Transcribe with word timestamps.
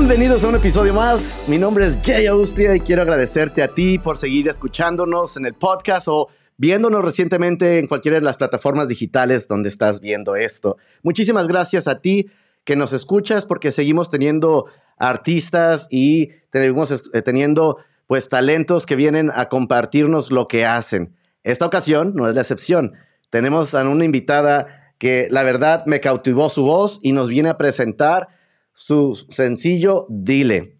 Bienvenidos 0.00 0.44
a 0.44 0.48
un 0.48 0.54
episodio 0.54 0.94
más. 0.94 1.38
Mi 1.46 1.58
nombre 1.58 1.86
es 1.86 1.98
Jay 2.02 2.26
Austria 2.26 2.74
y 2.74 2.80
quiero 2.80 3.02
agradecerte 3.02 3.62
a 3.62 3.74
ti 3.74 3.98
por 3.98 4.16
seguir 4.16 4.48
escuchándonos 4.48 5.36
en 5.36 5.44
el 5.44 5.52
podcast 5.52 6.08
o 6.08 6.28
viéndonos 6.56 7.04
recientemente 7.04 7.78
en 7.78 7.86
cualquiera 7.86 8.16
de 8.16 8.24
las 8.24 8.38
plataformas 8.38 8.88
digitales 8.88 9.46
donde 9.46 9.68
estás 9.68 10.00
viendo 10.00 10.36
esto. 10.36 10.78
Muchísimas 11.02 11.46
gracias 11.46 11.86
a 11.86 12.00
ti 12.00 12.30
que 12.64 12.76
nos 12.76 12.94
escuchas 12.94 13.44
porque 13.44 13.72
seguimos 13.72 14.08
teniendo 14.08 14.64
artistas 14.96 15.86
y 15.90 16.30
tenemos 16.48 17.10
eh, 17.12 17.20
teniendo 17.20 17.76
pues 18.06 18.30
talentos 18.30 18.86
que 18.86 18.96
vienen 18.96 19.30
a 19.34 19.50
compartirnos 19.50 20.32
lo 20.32 20.48
que 20.48 20.64
hacen. 20.64 21.14
Esta 21.42 21.66
ocasión 21.66 22.14
no 22.16 22.26
es 22.26 22.34
la 22.34 22.40
excepción. 22.40 22.94
Tenemos 23.28 23.74
a 23.74 23.86
una 23.86 24.06
invitada 24.06 24.94
que 24.96 25.28
la 25.30 25.42
verdad 25.42 25.84
me 25.84 26.00
cautivó 26.00 26.48
su 26.48 26.64
voz 26.64 27.00
y 27.02 27.12
nos 27.12 27.28
viene 27.28 27.50
a 27.50 27.58
presentar 27.58 28.39
su 28.72 29.14
sencillo 29.28 30.06
Dile. 30.08 30.78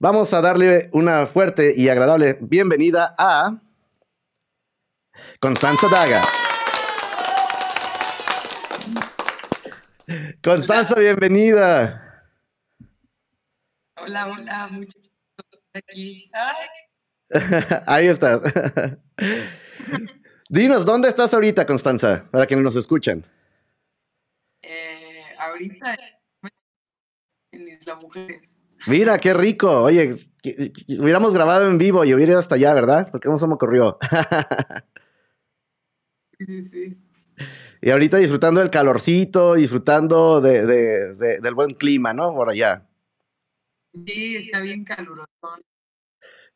Vamos 0.00 0.32
a 0.32 0.40
darle 0.40 0.90
una 0.92 1.26
fuerte 1.26 1.74
y 1.76 1.88
agradable 1.88 2.38
bienvenida 2.40 3.16
a 3.18 3.60
Constanza 5.40 5.88
Daga. 5.88 6.22
Constanza, 10.42 10.94
bienvenida. 10.94 12.30
Hola, 13.96 14.28
hola, 14.28 14.68
muchachos. 14.70 15.12
Aquí. 15.74 16.30
Ahí 17.86 18.06
estás. 18.06 18.40
Dinos, 20.48 20.86
¿dónde 20.86 21.08
estás 21.08 21.34
ahorita, 21.34 21.66
Constanza? 21.66 22.28
Para 22.30 22.46
quienes 22.46 22.64
nos 22.64 22.76
escuchan. 22.76 23.26
Eh, 24.62 25.24
ahorita 25.38 25.96
Isla 27.88 28.00
Mujeres. 28.00 28.56
Mira, 28.86 29.18
qué 29.18 29.34
rico. 29.34 29.80
Oye, 29.80 30.14
hubiéramos 31.00 31.32
grabado 31.32 31.66
en 31.66 31.78
vivo 31.78 32.04
y 32.04 32.12
hubiera 32.12 32.32
ido 32.32 32.38
hasta 32.38 32.56
allá, 32.56 32.74
¿verdad? 32.74 33.08
Porque 33.10 33.28
no 33.28 33.38
se 33.38 33.46
me 33.46 33.54
ocurrió. 33.54 33.98
sí, 36.38 36.62
sí. 36.62 36.98
Y 37.80 37.90
ahorita 37.90 38.16
disfrutando 38.16 38.58
del 38.58 38.70
calorcito, 38.70 39.54
disfrutando 39.54 40.40
de, 40.40 41.14
del 41.14 41.54
buen 41.54 41.70
clima, 41.70 42.12
¿no? 42.12 42.34
Por 42.34 42.50
allá. 42.50 42.88
Sí, 44.04 44.34
está 44.34 44.58
bien 44.58 44.82
caluroso. 44.82 45.28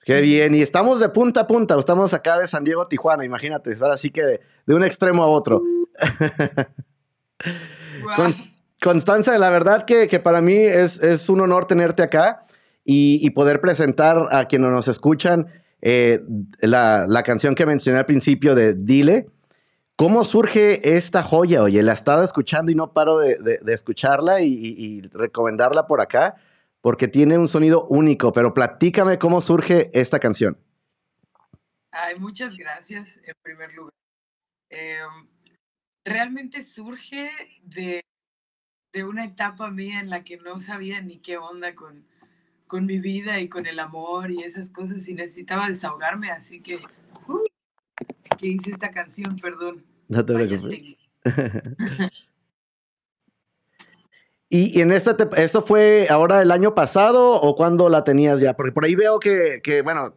Qué 0.00 0.20
bien. 0.20 0.52
Y 0.56 0.62
estamos 0.62 0.98
de 0.98 1.11
punta 1.11 1.42
a 1.42 1.46
punta. 1.46 1.78
Estamos 1.78 2.12
acá 2.12 2.41
de 2.41 2.48
San 2.48 2.64
Diego 2.64 2.89
Tijuana, 2.89 3.24
imagínate. 3.24 3.72
Ahora 3.80 3.96
sí 3.96 4.11
que 4.11 4.41
de, 4.67 4.74
un 4.74 4.83
extremo 4.83 5.22
a 5.22 5.28
otro. 5.28 5.62
Constanza, 8.83 9.38
la 9.38 9.48
verdad 9.48 9.84
que, 9.84 10.08
para 10.19 10.41
mí 10.41 10.56
es, 10.56 11.00
es, 11.00 11.28
un 11.28 11.41
honor 11.41 11.66
tenerte 11.66 12.02
acá 12.02 12.44
y, 12.84 13.30
poder 13.30 13.61
presentar 13.61 14.16
a 14.33 14.47
quienes 14.47 14.70
nos 14.70 14.89
escuchan 14.89 15.47
eh, 15.80 16.20
la, 16.61 17.06
la, 17.06 17.22
canción 17.22 17.55
que 17.55 17.64
mencioné 17.64 18.00
al 18.00 18.06
principio 18.06 18.56
de 18.56 18.74
Dile. 18.74 19.28
¿Cómo 19.97 20.24
surge 20.24 20.97
esta 20.97 21.22
joya? 21.22 21.62
Oye, 21.62 21.80
la 21.84 21.92
he 21.92 21.94
estado 21.94 22.24
escuchando 22.24 22.72
y 22.72 22.74
no 22.74 22.92
paro 22.92 23.19
de, 23.19 23.36
de, 23.36 23.72
escucharla 23.72 24.41
y, 24.41 24.52
y, 24.52 25.02
recomendarla 25.12 25.86
por 25.86 26.00
acá 26.00 26.34
porque 26.80 27.06
tiene 27.06 27.39
un 27.39 27.46
sonido 27.46 27.86
único, 27.86 28.33
pero 28.33 28.52
platícame 28.52 29.17
cómo 29.17 29.41
surge 29.41 29.91
esta 29.92 30.19
canción. 30.19 30.58
Ay, 31.92 32.19
muchas 32.19 32.56
gracias 32.56 33.20
en 33.22 33.34
primer 33.42 33.72
lugar. 33.74 33.92
Em, 34.70 35.28
realmente 36.05 36.62
surge 36.64 37.30
de 37.62 38.02
de 38.93 39.05
una 39.05 39.25
etapa 39.25 39.71
mía 39.71 40.01
en 40.01 40.11
la 40.11 40.23
que 40.23 40.37
no 40.37 40.61
sabía 40.61 41.01
ni 41.01 41.17
qué 41.19 41.39
onda 41.39 41.75
con, 41.75 42.05
con 42.67 42.85
mi 42.87 42.98
vida 42.98 43.41
y 43.41 43.48
con 43.48 43.67
el 43.67 43.79
amor 43.79 44.31
y 44.31 44.43
esas 44.43 44.69
cosas 44.71 45.09
y 45.09 45.15
necesitaba 45.15 45.69
desahogarme, 45.69 46.30
así 46.30 46.61
que, 46.61 46.77
uh, 46.77 47.42
que 48.39 48.47
hice 48.48 48.70
esta 48.73 48.91
canción, 48.91 49.36
perdón. 49.36 49.85
No 50.08 50.25
te 50.25 50.35
preocupes. 50.35 50.97
¿Y, 54.55 54.81
en 54.83 54.92
esta, 54.92 55.17
esto 55.39 55.63
fue 55.63 56.08
ahora 56.11 56.42
el 56.42 56.51
año 56.51 56.75
pasado 56.75 57.41
o 57.41 57.57
cuando 57.57 57.89
la 57.89 58.05
tenías 58.05 58.39
ya? 58.39 58.55
Porque 58.55 58.73
por 58.73 58.85
ahí 58.85 58.95
veo 58.95 59.19
que, 59.19 59.63
que, 59.63 59.81
bueno, 59.81 60.14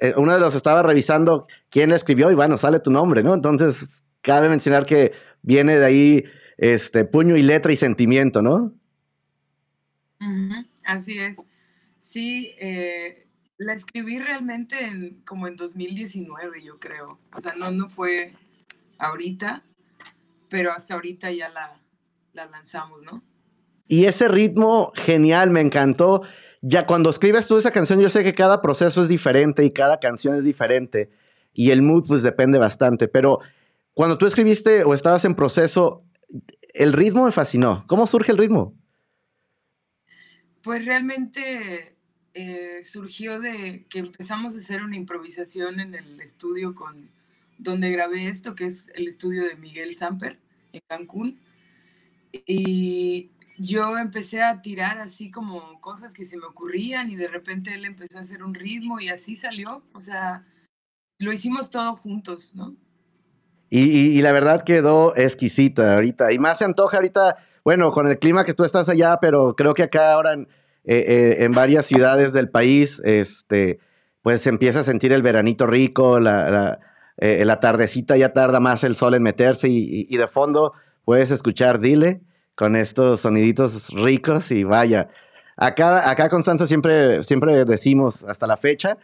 eh, 0.00 0.12
uno 0.16 0.34
de 0.34 0.40
los 0.40 0.56
estaba 0.56 0.82
revisando 0.82 1.46
quién 1.68 1.90
la 1.90 1.96
escribió 1.96 2.32
y 2.32 2.34
bueno, 2.34 2.58
sale 2.58 2.80
tu 2.80 2.90
nombre, 2.90 3.22
¿no? 3.22 3.32
Entonces, 3.32 4.04
cabe 4.22 4.48
mencionar 4.48 4.86
que 4.86 5.12
viene 5.42 5.78
de 5.78 5.86
ahí 5.86 6.24
este, 6.60 7.06
puño 7.06 7.36
y 7.36 7.42
letra 7.42 7.72
y 7.72 7.76
sentimiento, 7.76 8.42
¿no? 8.42 8.74
así 10.84 11.18
es. 11.18 11.42
Sí, 11.98 12.54
eh, 12.60 13.26
la 13.56 13.72
escribí 13.72 14.18
realmente 14.18 14.84
en, 14.84 15.22
como 15.24 15.48
en 15.48 15.56
2019, 15.56 16.62
yo 16.62 16.78
creo. 16.78 17.18
O 17.34 17.40
sea, 17.40 17.54
no, 17.54 17.70
no 17.70 17.88
fue 17.88 18.34
ahorita, 18.98 19.64
pero 20.50 20.72
hasta 20.72 20.94
ahorita 20.94 21.30
ya 21.30 21.48
la, 21.48 21.80
la 22.34 22.44
lanzamos, 22.46 23.02
¿no? 23.02 23.22
Y 23.86 24.04
ese 24.04 24.28
ritmo 24.28 24.92
genial, 24.94 25.50
me 25.50 25.62
encantó. 25.62 26.22
Ya 26.60 26.84
cuando 26.84 27.08
escribes 27.08 27.46
tú 27.46 27.56
esa 27.56 27.70
canción, 27.70 28.00
yo 28.00 28.10
sé 28.10 28.22
que 28.22 28.34
cada 28.34 28.60
proceso 28.60 29.02
es 29.02 29.08
diferente 29.08 29.64
y 29.64 29.70
cada 29.70 29.98
canción 29.98 30.36
es 30.36 30.44
diferente. 30.44 31.10
Y 31.54 31.70
el 31.70 31.80
mood, 31.80 32.06
pues 32.06 32.22
depende 32.22 32.58
bastante. 32.58 33.08
Pero 33.08 33.40
cuando 33.94 34.18
tú 34.18 34.26
escribiste 34.26 34.84
o 34.84 34.92
estabas 34.92 35.24
en 35.24 35.34
proceso, 35.34 36.04
el 36.74 36.92
ritmo 36.92 37.24
me 37.24 37.32
fascinó. 37.32 37.84
¿Cómo 37.86 38.06
surge 38.06 38.32
el 38.32 38.38
ritmo? 38.38 38.74
Pues 40.62 40.84
realmente 40.84 41.96
eh, 42.34 42.80
surgió 42.82 43.40
de 43.40 43.86
que 43.88 43.98
empezamos 43.98 44.54
a 44.54 44.58
hacer 44.58 44.82
una 44.82 44.96
improvisación 44.96 45.80
en 45.80 45.94
el 45.94 46.20
estudio 46.20 46.74
con 46.74 47.10
donde 47.58 47.90
grabé 47.90 48.28
esto, 48.28 48.54
que 48.54 48.64
es 48.64 48.88
el 48.94 49.08
estudio 49.08 49.44
de 49.44 49.56
Miguel 49.56 49.94
Samper 49.94 50.38
en 50.72 50.80
Cancún. 50.88 51.40
Y 52.46 53.30
yo 53.58 53.98
empecé 53.98 54.42
a 54.42 54.62
tirar 54.62 54.98
así 54.98 55.30
como 55.30 55.80
cosas 55.80 56.14
que 56.14 56.24
se 56.24 56.38
me 56.38 56.46
ocurrían 56.46 57.10
y 57.10 57.16
de 57.16 57.28
repente 57.28 57.74
él 57.74 57.84
empezó 57.84 58.16
a 58.16 58.20
hacer 58.20 58.42
un 58.42 58.54
ritmo 58.54 59.00
y 59.00 59.08
así 59.08 59.36
salió. 59.36 59.82
O 59.92 60.00
sea, 60.00 60.46
lo 61.18 61.32
hicimos 61.32 61.70
todo 61.70 61.96
juntos, 61.96 62.54
¿no? 62.54 62.76
Y, 63.72 64.20
la 64.20 64.32
verdad 64.32 64.64
quedó 64.64 65.16
exquisita 65.16 65.94
ahorita. 65.94 66.32
Y 66.32 66.40
más 66.40 66.58
se 66.58 66.64
antoja 66.64 66.96
ahorita, 66.96 67.36
bueno, 67.64 67.92
con 67.92 68.08
el 68.08 68.18
clima 68.18 68.44
que 68.44 68.52
tú 68.52 68.64
estás 68.64 68.88
allá, 68.88 69.18
pero 69.20 69.54
creo 69.54 69.74
que 69.74 69.84
acá 69.84 70.12
ahora 70.12 70.32
en, 70.32 70.48
eh, 70.84 71.36
eh, 71.38 71.48
varias 71.50 71.86
ciudades 71.86 72.32
del 72.32 72.50
país, 72.50 73.00
este, 73.04 73.78
pues 74.22 74.40
se 74.40 74.48
empieza 74.48 74.80
a 74.80 74.84
sentir 74.84 75.12
el 75.12 75.22
veranito 75.22 75.68
rico, 75.68 76.18
la, 76.18 76.80
eh, 77.18 77.46
tardecita 77.60 78.16
ya 78.16 78.32
tarda 78.32 78.58
más 78.58 78.82
el 78.82 78.96
sol 78.96 79.14
en 79.14 79.22
meterse 79.22 79.68
y, 79.68 80.16
de 80.16 80.26
fondo 80.26 80.72
puedes 81.04 81.30
escuchar 81.30 81.78
Dile 81.78 82.22
con 82.56 82.74
estos 82.74 83.20
soniditos 83.20 83.90
ricos 83.90 84.50
y 84.50 84.64
vaya. 84.64 85.08
Acá, 85.56 86.10
acá 86.10 86.28
Constanza 86.28 86.66
siempre, 86.66 87.22
siempre 87.22 87.64
decimos 87.64 88.24
hasta 88.24 88.48
la 88.48 88.56
fecha 88.56 88.98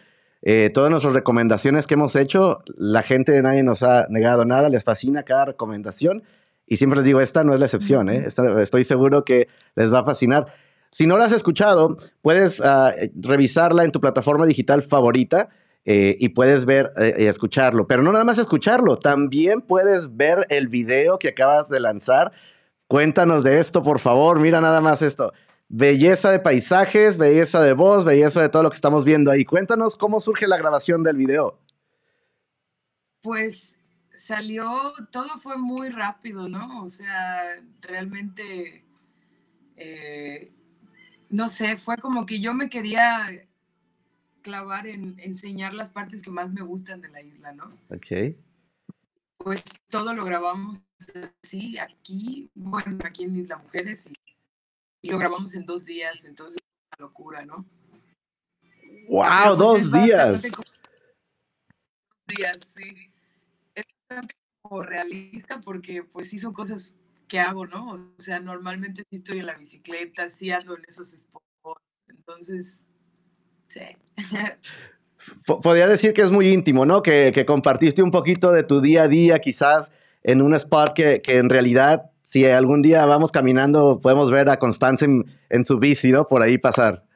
eh, 0.48 0.70
todas 0.72 0.92
nuestras 0.92 1.12
recomendaciones 1.12 1.88
que 1.88 1.94
hemos 1.94 2.14
hecho, 2.14 2.60
la 2.76 3.02
gente 3.02 3.32
de 3.32 3.42
nadie 3.42 3.64
nos 3.64 3.82
ha 3.82 4.06
negado 4.08 4.44
nada, 4.44 4.68
les 4.68 4.84
fascina 4.84 5.24
cada 5.24 5.46
recomendación 5.46 6.22
y 6.68 6.76
siempre 6.76 6.98
les 6.98 7.04
digo, 7.04 7.20
esta 7.20 7.42
no 7.42 7.52
es 7.52 7.58
la 7.58 7.66
excepción, 7.66 8.08
¿eh? 8.08 8.28
estoy 8.60 8.84
seguro 8.84 9.24
que 9.24 9.48
les 9.74 9.92
va 9.92 9.98
a 9.98 10.04
fascinar. 10.04 10.46
Si 10.92 11.08
no 11.08 11.18
la 11.18 11.24
has 11.24 11.32
escuchado, 11.32 11.96
puedes 12.22 12.60
ah, 12.60 12.92
revisarla 13.16 13.82
en 13.82 13.90
tu 13.90 14.00
plataforma 14.00 14.46
digital 14.46 14.82
favorita 14.82 15.48
eh, 15.84 16.14
y 16.16 16.28
puedes 16.28 16.64
ver 16.64 16.92
y 17.18 17.24
escucharlo. 17.24 17.88
Pero 17.88 18.04
no 18.04 18.12
nada 18.12 18.24
más 18.24 18.38
escucharlo, 18.38 18.98
también 18.98 19.62
puedes 19.62 20.16
ver 20.16 20.46
el 20.48 20.68
video 20.68 21.18
que 21.18 21.30
acabas 21.30 21.68
de 21.68 21.80
lanzar. 21.80 22.30
Cuéntanos 22.86 23.42
de 23.42 23.58
esto, 23.58 23.82
por 23.82 23.98
favor. 23.98 24.38
Mira 24.38 24.60
nada 24.60 24.80
más 24.80 25.02
esto 25.02 25.32
belleza 25.68 26.30
de 26.30 26.40
paisajes, 26.40 27.18
belleza 27.18 27.60
de 27.62 27.72
voz, 27.72 28.04
belleza 28.04 28.40
de 28.40 28.48
todo 28.48 28.62
lo 28.62 28.70
que 28.70 28.76
estamos 28.76 29.04
viendo 29.04 29.30
ahí. 29.30 29.44
Cuéntanos 29.44 29.96
cómo 29.96 30.20
surge 30.20 30.46
la 30.46 30.58
grabación 30.58 31.02
del 31.02 31.16
video. 31.16 31.60
Pues 33.22 33.76
salió, 34.10 34.94
todo 35.10 35.38
fue 35.38 35.56
muy 35.58 35.90
rápido, 35.90 36.48
¿no? 36.48 36.82
O 36.82 36.88
sea, 36.88 37.62
realmente, 37.80 38.84
eh, 39.76 40.52
no 41.28 41.48
sé, 41.48 41.76
fue 41.76 41.96
como 41.98 42.24
que 42.26 42.40
yo 42.40 42.54
me 42.54 42.68
quería 42.68 43.28
clavar 44.42 44.86
en 44.86 45.18
enseñar 45.18 45.74
las 45.74 45.90
partes 45.90 46.22
que 46.22 46.30
más 46.30 46.52
me 46.52 46.62
gustan 46.62 47.00
de 47.00 47.08
la 47.08 47.20
isla, 47.20 47.52
¿no? 47.52 47.64
Ok. 47.90 48.36
Pues 49.38 49.64
todo 49.90 50.14
lo 50.14 50.24
grabamos 50.24 50.86
así, 51.42 51.78
aquí, 51.78 52.50
bueno, 52.54 52.98
aquí 53.04 53.24
en 53.24 53.36
Isla 53.36 53.58
Mujeres 53.58 54.06
y 54.06 54.25
y 55.06 55.10
lo 55.10 55.18
grabamos 55.18 55.54
en 55.54 55.64
dos 55.64 55.84
días, 55.84 56.24
entonces 56.24 56.56
es 56.56 56.98
una 56.98 57.06
locura, 57.06 57.44
¿no? 57.44 57.64
¡Wow! 59.08 59.56
Dos 59.56 59.92
días. 59.92 60.42
Dos 60.42 60.64
días, 62.26 62.56
sí. 62.74 63.12
Es 63.72 63.84
bastante 64.08 64.34
como 64.62 64.82
realista 64.82 65.60
porque 65.60 66.02
pues 66.02 66.28
sí 66.28 66.38
son 66.38 66.52
cosas 66.52 66.96
que 67.28 67.38
hago, 67.38 67.66
¿no? 67.66 67.92
O 67.92 68.20
sea, 68.20 68.40
normalmente 68.40 69.04
sí 69.08 69.18
estoy 69.18 69.38
en 69.38 69.46
la 69.46 69.54
bicicleta, 69.54 70.28
sí 70.28 70.50
ando 70.50 70.76
en 70.76 70.84
esos 70.88 71.10
spots, 71.12 71.46
Entonces, 72.08 72.80
sí. 73.68 73.82
Podría 75.46 75.86
decir 75.86 76.14
que 76.14 76.22
es 76.22 76.32
muy 76.32 76.48
íntimo, 76.48 76.84
¿no? 76.84 77.02
Que, 77.02 77.30
que, 77.32 77.46
compartiste 77.46 78.02
un 78.02 78.10
poquito 78.10 78.50
de 78.50 78.64
tu 78.64 78.80
día 78.80 79.04
a 79.04 79.08
día, 79.08 79.38
quizás 79.38 79.92
en 80.24 80.42
un 80.42 80.52
spot 80.54 80.94
que, 80.94 81.22
que 81.22 81.38
en 81.38 81.48
realidad, 81.48 82.10
si 82.26 82.44
algún 82.44 82.82
día 82.82 83.06
vamos 83.06 83.30
caminando, 83.30 84.00
podemos 84.00 84.32
ver 84.32 84.48
a 84.50 84.58
Constance 84.58 85.04
en, 85.04 85.26
en 85.48 85.64
su 85.64 85.78
bici, 85.78 86.10
¿no? 86.10 86.26
Por 86.26 86.42
ahí 86.42 86.58
pasar. 86.58 87.06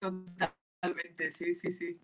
Totalmente, 0.00 1.30
sí, 1.30 1.54
sí, 1.54 1.70
sí. 1.70 2.00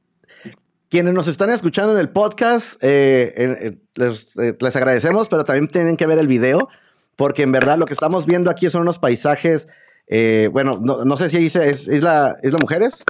Quienes 0.88 1.12
nos 1.12 1.26
están 1.26 1.50
escuchando 1.50 1.92
en 1.92 1.98
el 1.98 2.10
podcast, 2.10 2.76
eh, 2.82 3.76
les, 3.96 4.38
eh, 4.38 4.56
les, 4.60 4.76
agradecemos, 4.76 5.28
pero 5.28 5.42
también 5.42 5.66
tienen 5.66 5.96
que 5.96 6.06
ver 6.06 6.20
el 6.20 6.28
video, 6.28 6.68
porque 7.16 7.42
en 7.42 7.50
verdad 7.50 7.78
lo 7.78 7.86
que 7.86 7.94
estamos 7.94 8.26
viendo 8.26 8.48
aquí 8.48 8.70
son 8.70 8.82
unos 8.82 9.00
paisajes, 9.00 9.66
eh, 10.06 10.48
bueno, 10.52 10.78
no, 10.80 11.04
no, 11.04 11.16
sé 11.16 11.30
si 11.30 11.38
dice, 11.38 11.68
¿es, 11.68 11.88
Isla, 11.88 12.36
Isla 12.44 12.58
Mujeres? 12.60 13.02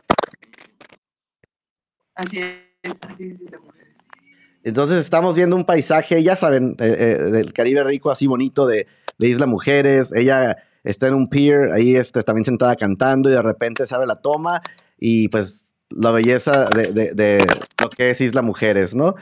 Así 2.14 2.40
es, 2.40 2.96
así 3.02 3.28
es 3.28 3.42
Isla 3.42 3.58
Mujeres. 3.58 3.83
Entonces 4.64 5.04
estamos 5.04 5.34
viendo 5.34 5.56
un 5.56 5.64
paisaje, 5.64 6.22
ya 6.22 6.36
saben, 6.36 6.74
del 6.76 7.52
Caribe 7.52 7.84
rico, 7.84 8.10
así 8.10 8.26
bonito, 8.26 8.66
de, 8.66 8.86
de 9.18 9.28
Isla 9.28 9.46
Mujeres. 9.46 10.10
Ella 10.12 10.56
está 10.84 11.08
en 11.08 11.14
un 11.14 11.28
pier, 11.28 11.72
ahí 11.72 11.96
está 11.96 12.22
también 12.22 12.46
sentada 12.46 12.74
cantando 12.74 13.28
y 13.28 13.32
de 13.32 13.42
repente 13.42 13.86
se 13.86 13.94
abre 13.94 14.06
la 14.06 14.22
toma 14.22 14.62
y 14.98 15.28
pues 15.28 15.74
la 15.90 16.10
belleza 16.10 16.68
de, 16.70 17.46
lo 17.80 17.90
que 17.90 18.10
es 18.10 18.20
Isla 18.22 18.40
Mujeres, 18.40 18.94
¿no? 18.94 19.14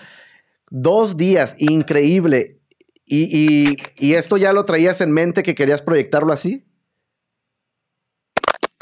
Dos 0.71 1.17
días, 1.17 1.56
increíble. 1.59 2.61
Y, 3.05 3.77
esto 4.15 4.37
ya 4.37 4.53
lo 4.53 4.65
traías 4.65 5.00
en 5.00 5.11
mente 5.11 5.43
que 5.43 5.55
querías 5.55 5.83
proyectarlo 5.83 6.33
así? 6.33 6.65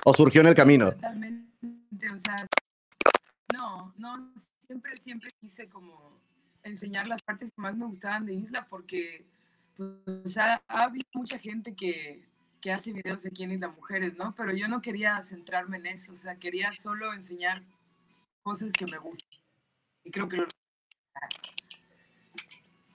¿O 0.05 0.15
surgió 0.15 0.43
en 0.43 0.47
el 0.47 0.55
camino? 0.55 0.93
Totalmente, 0.93 2.11
o 2.15 2.19
sea, 2.19 2.47
no, 3.53 3.95
no, 3.99 4.33
siempre, 4.67 4.95
siempre 4.95 5.31
quise 5.41 5.69
como 5.69 6.21
enseñar 6.63 7.07
las 7.09 7.23
partes 7.23 7.51
que 7.51 7.63
más 7.63 7.77
me 7.77 7.87
gustaban 7.87 8.27
de 8.27 8.35
Isla 8.35 8.67
porque 8.69 9.25
pues, 9.77 10.37
ha 10.37 10.61
habido 10.69 11.07
mucha 11.15 11.39
gente 11.39 11.75
que, 11.75 12.25
que 12.61 12.73
hace 12.73 12.93
videos 12.93 13.25
aquí 13.27 13.45
en 13.45 13.53
Isla 13.53 13.69
Mujeres, 13.69 14.17
¿no? 14.17 14.35
Pero 14.35 14.53
yo 14.53 14.69
no 14.69 14.83
quería 14.83 15.21
centrarme 15.23 15.79
en 15.79 15.87
eso, 15.87 16.13
o 16.13 16.17
sea, 16.17 16.37
quería 16.37 16.73
solo 16.73 17.13
enseñar 17.13 17.63
cosas 18.43 18.73
que 18.73 18.87
me 18.87 18.99
gustan. 18.99 19.29
Y 20.05 20.11
creo 20.11 20.29
que 20.29 20.37
lo... 20.39 20.47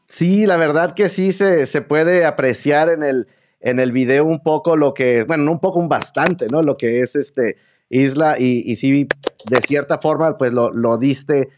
Sí, 0.08 0.46
la 0.46 0.58
verdad 0.58 0.96
que 0.96 1.10
sí 1.10 1.34
se, 1.34 1.68
se 1.68 1.82
puede 1.82 2.26
apreciar 2.26 2.90
en 2.90 3.04
el, 3.04 3.28
en 3.60 3.80
el 3.80 3.92
video 3.92 4.26
un 4.26 4.42
poco 4.42 4.78
lo 4.78 4.94
que, 4.94 5.24
bueno, 5.24 5.44
no 5.44 5.52
un 5.52 5.60
poco, 5.60 5.80
un 5.80 5.90
bastante, 5.90 6.48
¿no? 6.48 6.62
Lo 6.62 6.78
que 6.78 7.02
es 7.02 7.16
este 7.16 7.58
Isla 7.90 8.40
y, 8.40 8.64
y 8.66 8.76
sí, 8.78 9.08
de 9.50 9.62
cierta 9.62 9.98
forma, 9.98 10.38
pues 10.38 10.54
lo, 10.54 10.72
lo 10.72 10.98
diste 10.98 11.50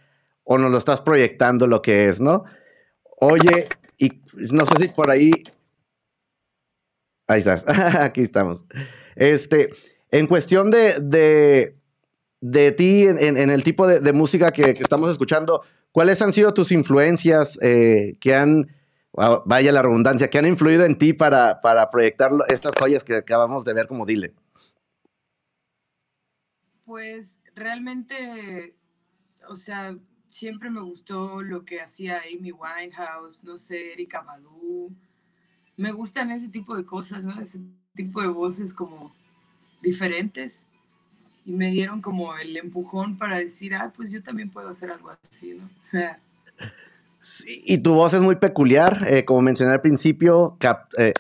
o 0.47 0.57
nos 0.57 0.71
lo 0.71 0.77
estás 0.77 1.01
proyectando 1.01 1.67
lo 1.67 1.81
que 1.81 2.05
es, 2.05 2.21
¿no? 2.21 2.45
Oye, 3.19 3.67
y 3.97 4.21
no 4.51 4.65
sé 4.65 4.79
si 4.79 4.87
por 4.89 5.09
ahí 5.09 5.31
Ahí 7.27 7.39
estás, 7.39 7.65
aquí 7.99 8.21
estamos. 8.21 8.63
Este, 9.15 9.69
en 10.11 10.27
cuestión 10.27 10.71
de, 10.71 10.95
de, 11.01 11.77
de 12.39 12.71
ti, 12.71 13.03
en, 13.03 13.37
el 13.37 13.63
tipo 13.63 13.85
de, 13.85 14.13
música 14.13 14.51
que, 14.51 14.73
que, 14.73 14.83
estamos 14.83 15.11
escuchando, 15.11 15.61
¿cuáles 15.91 16.21
han 16.21 16.31
sido 16.31 16.53
tus 16.53 16.71
influencias 16.71 17.59
eh, 17.61 18.13
que 18.21 18.33
han, 18.33 18.67
vaya 19.45 19.73
la 19.73 19.81
redundancia, 19.81 20.29
que 20.29 20.37
han 20.37 20.45
influido 20.45 20.85
en 20.85 20.97
ti 20.97 21.11
para, 21.11 21.59
para 21.59 21.89
proyectar 21.89 22.31
estas 22.47 22.75
joyas 22.79 23.03
que 23.03 23.15
acabamos 23.15 23.65
de 23.65 23.73
ver 23.73 23.87
como 23.87 24.05
Dile? 24.05 24.33
Pues 26.85 27.41
realmente, 27.55 28.77
o 29.49 29.57
sea, 29.57 29.97
siempre 30.27 30.69
me 30.69 30.81
gustó 30.81 31.41
lo 31.41 31.65
que 31.65 31.81
hacía 31.81 32.21
Amy 32.21 32.51
Winehouse, 32.51 33.43
no 33.43 33.57
sé, 33.57 33.93
Erika 33.93 34.21
Badu 34.21 34.95
me 35.77 35.91
gustan 35.91 36.31
ese 36.31 36.49
tipo 36.49 36.75
de 36.75 36.83
cosas, 36.83 37.23
¿no? 37.23 37.39
Ese 37.39 37.59
tipo 37.95 38.21
de 38.21 38.27
voces 38.27 38.73
como 38.73 39.15
diferentes 39.81 40.63
y 41.45 41.53
me 41.53 41.69
dieron 41.69 42.01
como 42.01 42.35
el 42.35 42.57
empujón 42.57 43.17
para 43.17 43.37
decir, 43.37 43.73
ah, 43.75 43.93
pues 43.95 44.11
yo 44.11 44.21
también 44.21 44.49
puedo 44.49 44.67
hacer 44.67 44.91
algo 44.91 45.11
así, 45.23 45.53
¿no? 45.53 45.69
O 45.83 45.89
sea, 45.89 46.19
y 47.47 47.79
tu 47.79 47.93
voz 47.93 48.13
es 48.13 48.21
muy 48.21 48.35
peculiar, 48.35 49.05
eh, 49.09 49.25
como 49.25 49.41
mencioné 49.41 49.73
al 49.73 49.81
principio, 49.81 50.57
eh, 50.97 51.13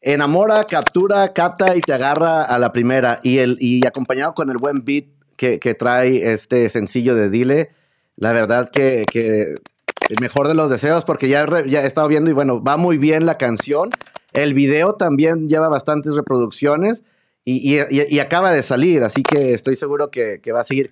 enamora, 0.00 0.64
captura, 0.64 1.32
capta 1.32 1.74
y 1.74 1.80
te 1.80 1.92
agarra 1.92 2.44
a 2.44 2.58
la 2.58 2.72
primera 2.72 3.18
y, 3.24 3.38
el, 3.38 3.56
y 3.60 3.84
acompañado 3.84 4.34
con 4.34 4.48
el 4.50 4.58
buen 4.58 4.84
beat 4.84 5.06
que, 5.36 5.58
que 5.58 5.74
trae 5.74 6.32
este 6.32 6.68
sencillo 6.68 7.16
de 7.16 7.30
Dile, 7.30 7.72
la 8.16 8.32
verdad 8.32 8.70
que, 8.70 9.04
el 9.12 10.20
mejor 10.20 10.48
de 10.48 10.54
los 10.54 10.70
deseos, 10.70 11.04
porque 11.04 11.28
ya, 11.28 11.44
he 11.44 11.86
estado 11.86 12.08
viendo 12.08 12.30
y 12.30 12.34
bueno, 12.34 12.62
va 12.62 12.76
muy 12.76 12.98
bien 12.98 13.26
la 13.26 13.38
canción. 13.38 13.90
El 14.32 14.54
video 14.54 14.94
también 14.94 15.48
lleva 15.48 15.68
bastantes 15.68 16.14
reproducciones 16.14 17.02
y, 17.44 17.78
acaba 18.18 18.52
de 18.52 18.62
salir, 18.62 19.02
así 19.02 19.22
que 19.22 19.54
estoy 19.54 19.76
seguro 19.76 20.10
que, 20.10 20.40
que 20.42 20.52
va 20.52 20.60
a 20.60 20.64
seguir 20.64 20.90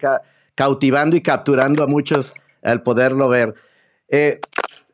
cautivando 0.54 1.16
y 1.16 1.22
capturando 1.22 1.82
a 1.82 1.86
muchos 1.86 2.34
al 2.62 2.82
poderlo 2.82 3.28
ver. 3.28 3.54
Eh, 4.08 4.40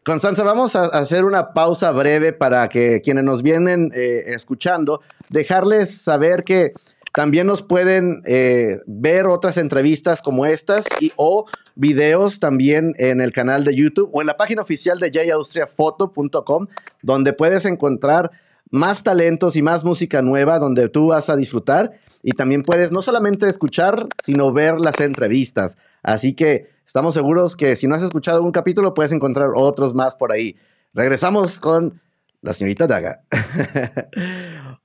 Constanza, 0.05 0.43
vamos 0.43 0.75
a 0.75 0.87
hacer 0.87 1.27
una 1.27 1.53
pausa 1.53 1.91
breve 1.93 2.33
para 2.33 2.69
que 2.69 3.03
quienes 3.03 3.25
nos 3.25 3.43
vienen 3.43 3.91
eh, 3.95 4.25
escuchando, 4.29 5.03
dejarles 5.29 6.01
saber 6.01 6.45
que 6.45 6.73
también 7.19 7.49
nos 7.49 7.63
pueden 7.63 8.23
eh, 8.27 8.79
ver 8.87 9.27
otras 9.27 9.57
entrevistas 9.57 10.23
como 10.23 10.47
estas 10.47 10.85
y 11.01 11.11
o 11.17 11.47
videos 11.75 12.39
también 12.39 12.95
en 12.97 13.21
el 13.21 13.33
canal 13.33 13.65
de 13.65 13.75
YouTube 13.75 14.09
o 14.13 14.21
en 14.21 14.29
la 14.29 14.37
página 14.37 14.63
oficial 14.63 15.01
de 15.01 15.11
jayaustriafoto.com, 15.11 16.69
donde 17.03 17.33
puedes 17.33 17.65
encontrar 17.65 18.31
más 18.71 19.03
talentos 19.03 19.57
y 19.57 19.63
más 19.63 19.83
música 19.83 20.23
nueva 20.23 20.61
donde 20.61 20.89
tú 20.89 21.09
vas 21.09 21.29
a 21.29 21.35
disfrutar 21.35 21.91
y 22.23 22.35
también 22.35 22.63
puedes 22.63 22.93
no 22.93 23.03
solamente 23.03 23.49
escuchar, 23.49 24.07
sino 24.23 24.53
ver 24.53 24.79
las 24.79 25.01
entrevistas. 25.01 25.77
Así 26.05 26.35
que 26.35 26.69
estamos 26.87 27.15
seguros 27.15 27.57
que 27.57 27.75
si 27.75 27.89
no 27.89 27.97
has 27.97 28.05
escuchado 28.05 28.43
un 28.43 28.53
capítulo, 28.53 28.95
puedes 28.95 29.11
encontrar 29.11 29.49
otros 29.57 29.93
más 29.93 30.15
por 30.15 30.31
ahí. 30.31 30.55
Regresamos 30.95 31.59
con 31.59 32.01
la 32.41 32.55
señorita 32.55 32.87
Daga. 32.87 33.25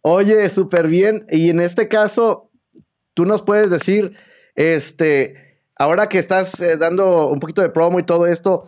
Oye, 0.02 0.50
súper 0.50 0.88
bien. 0.88 1.26
Y 1.30 1.50
en 1.50 1.60
este 1.60 1.88
caso, 1.88 2.52
tú 3.14 3.26
nos 3.26 3.42
puedes 3.42 3.69
decir, 3.69 4.16
este, 4.56 5.62
ahora 5.76 6.10
que 6.10 6.19
estás 6.19 6.60
eh, 6.60 6.78
dando 6.78 7.30
un 7.30 7.40
poquito 7.40 7.62
de 7.62 7.69
promo 7.69 8.00
y 8.00 8.04
todo 8.04 8.28
esto, 8.28 8.68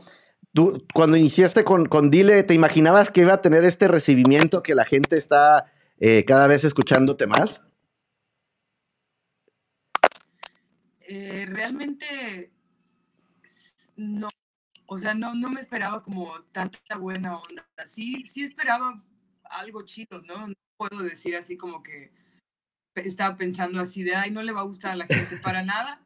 tú 0.54 0.86
cuando 0.94 1.18
iniciaste 1.18 1.64
con, 1.64 1.86
con, 1.86 2.12
Dile, 2.12 2.44
¿te 2.44 2.54
imaginabas 2.54 3.12
que 3.12 3.22
iba 3.22 3.34
a 3.34 3.42
tener 3.42 3.64
este 3.66 3.88
recibimiento 3.88 4.64
que 4.64 4.76
la 4.76 4.86
gente 4.86 5.18
está 5.18 5.72
eh, 6.00 6.24
cada 6.26 6.48
vez 6.48 6.64
escuchándote 6.64 7.28
más? 7.28 7.62
Eh, 11.08 11.46
realmente 11.48 12.52
no, 13.96 14.30
o 14.88 14.98
sea, 14.98 15.14
no, 15.14 15.36
no 15.36 15.50
me 15.50 15.62
esperaba 15.62 16.02
como 16.04 16.42
tanta 16.52 16.98
buena 16.98 17.38
onda. 17.38 17.66
Sí, 17.86 18.24
sí 18.26 18.44
esperaba 18.44 19.04
algo 19.44 19.84
chido, 19.84 20.22
¿no? 20.24 20.48
No 20.48 20.54
puedo 20.78 21.04
decir 21.04 21.36
así 21.36 21.58
como 21.58 21.84
que 21.84 22.12
estaba 22.96 23.38
pensando 23.38 23.82
así 23.82 24.04
de, 24.04 24.16
ay, 24.16 24.32
no 24.32 24.42
le 24.42 24.52
va 24.52 24.62
a 24.62 24.66
gustar 24.66 24.94
a 24.94 24.96
la 24.96 25.08
gente 25.08 25.38
para 25.38 25.64
nada 25.64 26.02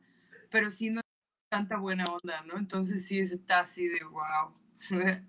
pero 0.49 0.71
sí 0.71 0.89
no 0.89 1.01
tanta 1.49 1.77
buena 1.77 2.05
onda, 2.05 2.43
¿no? 2.45 2.57
Entonces 2.57 3.05
sí 3.05 3.19
está 3.19 3.61
así 3.61 3.87
de 3.87 3.99
wow. 4.03 4.53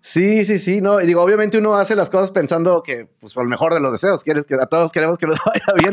Sí, 0.00 0.44
sí, 0.44 0.60
sí, 0.60 0.80
no, 0.80 1.00
y 1.00 1.06
digo, 1.06 1.20
obviamente 1.20 1.58
uno 1.58 1.74
hace 1.74 1.96
las 1.96 2.08
cosas 2.08 2.30
pensando 2.30 2.84
que, 2.84 3.06
pues, 3.18 3.34
por 3.34 3.42
el 3.42 3.48
mejor 3.48 3.74
de 3.74 3.80
los 3.80 3.90
deseos, 3.90 4.22
quieres 4.22 4.46
que 4.46 4.54
a 4.54 4.66
todos 4.66 4.92
queremos 4.92 5.18
que 5.18 5.26
nos 5.26 5.38
vaya 5.44 5.74
bien, 5.76 5.92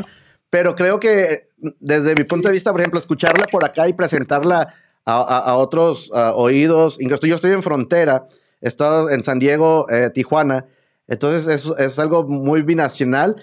pero 0.52 0.76
creo 0.76 1.00
que 1.00 1.50
desde 1.58 2.14
mi 2.14 2.24
punto 2.24 2.48
de 2.48 2.54
vista, 2.54 2.72
por 2.72 2.82
ejemplo, 2.82 3.00
escucharla 3.00 3.48
por 3.48 3.66
acá 3.66 3.88
y 3.88 3.94
presentarla 3.94 4.76
a, 5.06 5.56
otros 5.56 6.10
oídos, 6.36 6.98
incluso 7.00 7.28
yo 7.28 7.36
estoy 7.36 7.52
en 7.52 7.62
frontera, 7.64 8.28
he 8.62 8.68
estado 8.68 9.10
en 9.10 9.22
San 9.22 9.40
Diego, 9.40 9.86
eh, 9.90 10.10
Tijuana, 10.10 10.66
entonces 11.08 11.48
es, 11.48 11.72
es, 11.78 12.00
algo 12.00 12.24
muy 12.24 12.64
binacional 12.64 13.36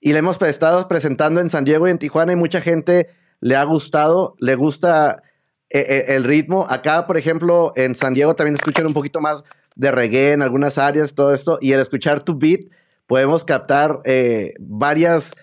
y 0.00 0.12
le 0.12 0.18
hemos 0.18 0.40
estado 0.40 0.88
presentando 0.88 1.40
en 1.40 1.50
San 1.50 1.64
Diego 1.64 1.86
y 1.86 1.90
en 1.90 1.98
Tijuana 1.98 2.32
y 2.32 2.36
mucha 2.36 2.60
gente 2.60 3.08
le 3.40 3.56
ha 3.56 3.64
gustado, 3.64 4.34
le 4.38 4.54
gusta 4.54 5.22
eh, 5.68 5.84
eh, 5.88 6.04
el 6.16 6.24
ritmo. 6.24 6.66
Acá, 6.68 7.06
por 7.06 7.16
ejemplo, 7.16 7.72
en 7.76 7.94
San 7.94 8.14
Diego 8.14 8.34
también 8.34 8.54
escuchan 8.54 8.86
un 8.86 8.92
poquito 8.92 9.20
más 9.20 9.42
de 9.74 9.90
reggae 9.90 10.32
en 10.32 10.42
algunas 10.42 10.76
áreas, 10.76 11.14
todo 11.14 11.32
esto, 11.32 11.58
y 11.60 11.72
al 11.72 11.80
escuchar 11.80 12.22
tu 12.22 12.38
beat 12.38 12.60
podemos 13.06 13.44
captar 13.44 14.00
eh, 14.04 14.54
varias 14.60 15.34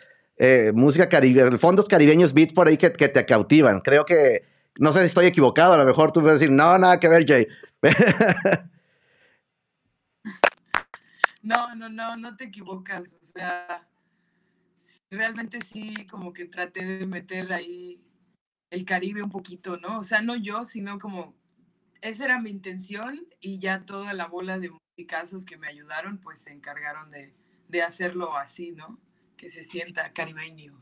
música 0.74 1.10
caribe, 1.10 1.58
fondos 1.58 1.90
caribeños, 1.90 2.34
beats 2.34 2.54
por 2.54 2.70
ahí 2.70 2.78
que, 2.78 2.90
te 2.90 3.26
cautivan. 3.26 3.82
Creo 3.82 4.06
que, 4.06 4.44
no 4.80 4.94
sé 4.94 5.02
si 5.02 5.06
estoy 5.08 5.26
equivocado, 5.28 5.74
a 5.74 5.78
lo 5.78 5.86
mejor 5.86 6.12
tú 6.12 6.22
puedes 6.22 6.40
decir, 6.40 6.52
no, 6.54 6.78
nada 6.78 7.00
que 7.00 7.08
ver, 7.08 7.26
Jay. 7.28 7.48
No, 11.42 11.74
no, 11.74 11.90
no, 11.90 12.18
no 12.18 12.36
te 12.36 12.44
equivocas. 12.44 13.14
O 13.14 13.24
sea, 13.24 13.88
realmente 15.10 15.62
sí, 15.62 16.06
como 16.08 16.34
que 16.34 16.46
traté 16.46 16.86
de 16.86 17.06
meter 17.06 17.52
ahí 17.54 18.04
el 18.70 18.86
Caribe 18.86 19.24
un 19.24 19.30
poquito, 19.30 19.78
¿no? 19.78 20.00
O 20.00 20.04
sea, 20.04 20.22
no 20.22 20.36
yo, 20.36 20.66
sino 20.66 20.98
como 21.00 21.34
esa 22.02 22.26
era 22.26 22.40
mi 22.40 22.50
intención 22.50 23.26
y 23.40 23.58
ya 23.60 23.86
toda 23.86 24.14
la 24.14 24.28
bola 24.28 24.60
de 24.60 24.72
musicazos 24.72 25.46
que 25.46 25.58
me 25.58 25.68
ayudaron, 25.68 26.20
pues 26.20 26.40
se 26.40 26.52
encargaron 26.52 27.10
de, 27.10 27.34
de 27.68 27.82
hacerlo 27.82 28.38
así, 28.38 28.72
¿no? 28.72 29.00
Que 29.40 29.48
se 29.48 29.64
sienta 29.64 30.12
caribeño. 30.12 30.74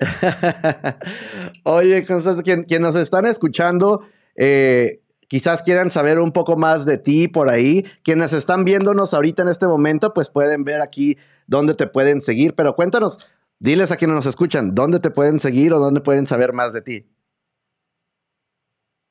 Oye, 1.62 2.04
Constanza, 2.04 2.42
quien, 2.42 2.64
quien, 2.64 2.82
nos 2.82 2.96
están 2.96 3.24
escuchando, 3.24 4.04
eh, 4.34 5.04
quizás 5.28 5.62
quieran 5.62 5.92
saber 5.92 6.18
un 6.18 6.32
poco 6.32 6.56
más 6.56 6.86
de 6.86 6.98
ti 6.98 7.28
por 7.28 7.48
ahí. 7.48 7.86
Quienes 8.02 8.32
están 8.32 8.64
viéndonos 8.64 9.14
ahorita 9.14 9.42
en 9.42 9.48
este 9.48 9.68
momento, 9.68 10.12
pues 10.12 10.28
pueden 10.28 10.64
ver 10.64 10.80
aquí 10.80 11.18
dónde 11.46 11.74
te 11.74 11.86
pueden 11.86 12.20
seguir, 12.20 12.56
pero 12.56 12.74
cuéntanos, 12.74 13.30
diles 13.60 13.92
a 13.92 13.96
quienes 13.96 14.16
nos 14.16 14.26
escuchan, 14.26 14.74
dónde 14.74 14.98
te 14.98 15.12
pueden 15.12 15.38
seguir 15.38 15.72
o 15.72 15.78
dónde 15.78 16.00
pueden 16.00 16.26
saber 16.26 16.52
más 16.52 16.72
de 16.72 16.82
ti. 16.82 17.06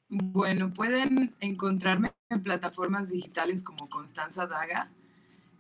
Bueno, 0.10 0.74
pueden 0.74 1.34
encontrarme 1.40 2.12
en 2.30 2.44
plataformas 2.44 3.10
digitales 3.10 3.64
como 3.64 3.90
Constanza 3.90 4.46
Daga. 4.46 4.92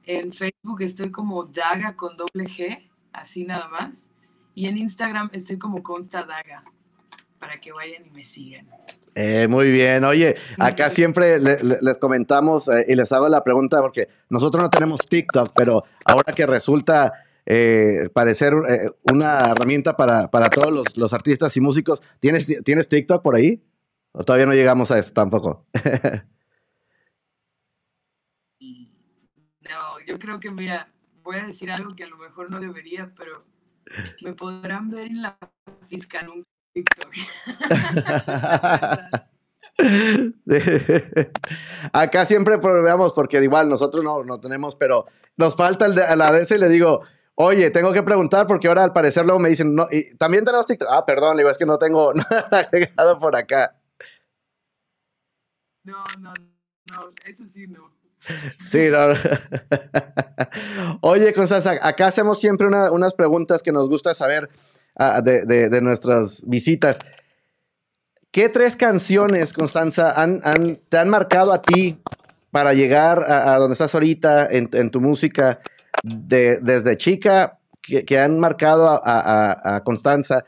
En 0.03 0.33
Facebook 0.33 0.81
estoy 0.81 1.09
como 1.09 1.45
Daga 1.45 1.95
con 1.95 2.17
doble 2.17 2.45
G, 2.45 2.89
así 3.13 3.45
nada 3.45 3.67
más. 3.67 4.09
Y 4.55 4.67
en 4.67 4.77
Instagram 4.77 5.29
estoy 5.33 5.57
como 5.57 5.81
Consta 5.81 6.23
Daga, 6.23 6.63
para 7.39 7.59
que 7.59 7.71
vayan 7.71 8.05
y 8.05 8.09
me 8.09 8.23
sigan. 8.23 8.67
Eh, 9.15 9.47
muy 9.47 9.71
bien. 9.71 10.03
Oye, 10.05 10.35
acá 10.57 10.89
siempre 10.89 11.39
les 11.39 11.97
comentamos 11.97 12.67
eh, 12.67 12.85
y 12.87 12.95
les 12.95 13.11
hago 13.11 13.29
la 13.29 13.43
pregunta 13.43 13.79
porque 13.81 14.07
nosotros 14.29 14.63
no 14.63 14.69
tenemos 14.69 15.01
TikTok, 15.01 15.53
pero 15.55 15.83
ahora 16.03 16.33
que 16.33 16.47
resulta 16.47 17.13
eh, 17.45 18.09
parecer 18.13 18.53
una 19.11 19.51
herramienta 19.51 19.95
para, 19.97 20.31
para 20.31 20.49
todos 20.49 20.73
los, 20.73 20.97
los, 20.97 21.13
artistas 21.13 21.55
y 21.57 21.61
músicos, 21.61 22.01
¿tienes, 22.19 22.63
¿tienes 22.63 22.87
TikTok 22.89 23.21
por 23.21 23.35
ahí? 23.35 23.61
¿O 24.13 24.23
todavía 24.23 24.45
no 24.45 24.53
llegamos 24.53 24.91
a 24.91 24.99
eso 24.99 25.11
tampoco? 25.13 25.65
no, 28.59 29.99
yo 30.07 30.17
creo 30.19 30.39
que, 30.39 30.49
mira, 30.49 30.92
voy 31.23 31.37
a 31.37 31.47
decir 31.47 31.71
algo 31.71 31.95
que 31.95 32.03
a 32.03 32.07
lo 32.07 32.17
mejor 32.17 32.51
no 32.51 32.59
debería, 32.59 33.11
pero 33.15 33.45
me 34.23 34.33
podrán 34.33 34.89
ver 34.89 35.07
en 35.07 35.21
la 35.21 35.37
fiscal 35.87 36.29
un 36.29 36.43
TikTok. 36.73 37.13
Acá 41.93 42.25
siempre 42.25 42.57
probamos 42.59 43.13
porque 43.13 43.41
igual 43.41 43.69
nosotros 43.69 44.03
no, 44.03 44.23
no 44.23 44.39
tenemos, 44.39 44.75
pero 44.75 45.05
nos 45.37 45.55
falta 45.55 45.85
el 45.85 45.95
de, 45.95 46.03
a 46.03 46.15
la 46.15 46.31
vez 46.31 46.51
y 46.51 46.57
le 46.57 46.69
digo, 46.69 47.01
oye, 47.35 47.71
tengo 47.71 47.93
que 47.93 48.03
preguntar 48.03 48.47
porque 48.47 48.67
ahora 48.67 48.83
al 48.83 48.93
parecer 48.93 49.25
luego 49.25 49.39
me 49.39 49.49
dicen, 49.49 49.73
no, 49.73 49.87
y 49.91 50.15
también 50.15 50.45
tenemos 50.45 50.65
TikTok. 50.65 50.87
Ah, 50.91 51.05
perdón, 51.05 51.37
le 51.37 51.41
digo, 51.41 51.49
es 51.49 51.57
que 51.57 51.65
no 51.65 51.77
tengo 51.77 52.13
nada 52.13 52.47
agregado 52.51 53.19
por 53.19 53.35
acá. 53.35 53.79
No, 55.83 56.03
no, 56.19 56.33
no, 56.91 57.11
eso 57.25 57.47
sí 57.47 57.67
no. 57.67 57.92
Sí. 58.65 58.89
Oye, 61.01 61.33
Constanza, 61.33 61.75
acá 61.81 62.07
hacemos 62.07 62.39
siempre 62.39 62.67
unas 62.67 63.13
preguntas 63.13 63.61
que 63.61 63.71
nos 63.71 63.89
gusta 63.89 64.13
saber 64.13 64.49
ah, 64.95 65.21
de, 65.21 65.81
nuestras 65.81 66.43
visitas. 66.45 66.97
¿Qué 68.31 68.49
tres 68.49 68.75
canciones, 68.75 69.53
Constanza, 69.53 70.15
te 70.89 70.97
han 70.97 71.09
marcado 71.09 71.53
a 71.53 71.61
ti 71.61 72.01
para 72.51 72.73
llegar 72.73 73.19
a, 73.29 73.57
donde 73.57 73.73
estás 73.73 73.93
ahorita 73.93 74.47
en, 74.49 74.89
tu 74.89 75.01
música 75.01 75.59
desde 76.03 76.97
chica, 76.97 77.59
que, 77.81 78.19
han 78.19 78.39
marcado 78.39 79.01
a 79.03 79.81
Constanza, 79.83 80.45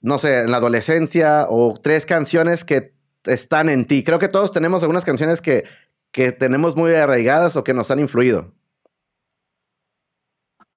no 0.00 0.18
sé, 0.18 0.40
en 0.40 0.50
la 0.50 0.58
adolescencia, 0.58 1.46
o 1.48 1.78
tres 1.82 2.06
canciones 2.06 2.64
que 2.64 2.94
están 3.26 3.68
en 3.68 3.86
ti. 3.86 4.04
Creo 4.04 4.18
que 4.18 4.28
todos 4.28 4.52
tenemos 4.52 4.82
algunas 4.82 5.04
canciones 5.04 5.40
que, 5.40 5.64
que 6.14 6.30
tenemos 6.30 6.76
muy 6.76 6.94
arraigadas 6.94 7.56
o 7.56 7.64
que 7.64 7.74
nos 7.74 7.90
han 7.90 7.98
influido. 7.98 8.54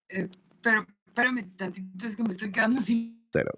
Eh, 0.09 0.29
pero 0.63 0.87
espérame 1.05 1.55
tantito, 1.55 2.07
es 2.07 2.15
que 2.15 2.23
me 2.23 2.29
estoy 2.29 2.51
quedando 2.51 2.81
sin... 2.81 3.23
Cero. 3.31 3.51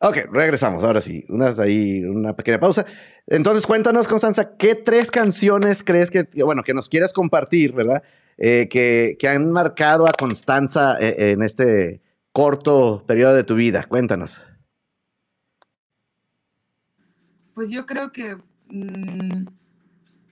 Ok, 0.00 0.18
regresamos, 0.30 0.84
ahora 0.84 1.00
sí, 1.00 1.24
unas 1.30 1.58
ahí, 1.58 2.04
una 2.04 2.36
pequeña 2.36 2.60
pausa. 2.60 2.84
Entonces, 3.26 3.66
cuéntanos, 3.66 4.08
Constanza, 4.08 4.58
¿qué 4.58 4.74
tres 4.74 5.10
canciones 5.10 5.82
crees 5.82 6.10
que, 6.10 6.28
bueno, 6.44 6.62
que 6.62 6.74
nos 6.74 6.90
quieras 6.90 7.14
compartir, 7.14 7.72
verdad? 7.72 8.02
Eh, 8.36 8.68
que, 8.70 9.16
que, 9.18 9.28
han 9.28 9.50
marcado 9.52 10.06
a 10.06 10.12
Constanza 10.12 10.98
eh, 11.00 11.32
en 11.32 11.42
este 11.42 12.02
corto 12.32 13.04
periodo 13.06 13.34
de 13.34 13.44
tu 13.44 13.54
vida. 13.54 13.84
Cuéntanos. 13.84 14.42
Pues 17.54 17.70
yo 17.70 17.86
creo 17.86 18.12
que 18.12 18.36
mm, 18.68 19.59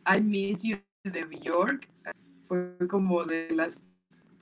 I 0.09 0.21
Miss 0.21 0.63
You 0.63 0.79
de 1.05 1.25
Bjork 1.25 1.89
fue 2.47 2.77
como 2.89 3.25
de 3.25 3.51
las 3.53 3.81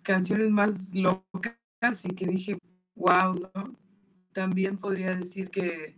canciones 0.02 0.50
más 0.50 0.86
locas 0.92 2.04
y 2.04 2.14
que 2.14 2.26
dije, 2.26 2.58
wow, 2.94 3.34
¿no? 3.34 3.76
También 4.32 4.78
podría 4.78 5.16
decir 5.16 5.50
que 5.50 5.96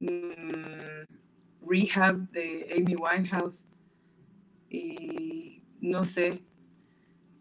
mm, 0.00 1.66
Rehab 1.66 2.28
de 2.30 2.74
Amy 2.76 2.94
Winehouse 2.94 3.64
y 4.68 5.62
no 5.80 6.04
sé, 6.04 6.42